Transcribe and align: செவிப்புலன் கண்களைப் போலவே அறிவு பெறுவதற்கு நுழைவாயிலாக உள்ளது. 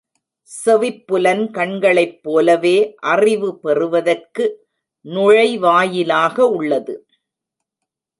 செவிப்புலன் 0.51 1.51
கண்களைப் 1.51 2.23
போலவே 2.23 2.77
அறிவு 3.11 3.49
பெறுவதற்கு 3.59 4.45
நுழைவாயிலாக 5.05 6.47
உள்ளது. 6.49 6.95